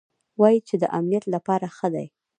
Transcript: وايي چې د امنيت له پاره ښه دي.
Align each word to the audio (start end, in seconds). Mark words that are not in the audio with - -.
وايي 0.39 0.59
چې 0.67 0.75
د 0.81 0.83
امنيت 0.97 1.23
له 1.33 1.39
پاره 1.47 1.69
ښه 1.77 1.87
دي. 1.95 2.07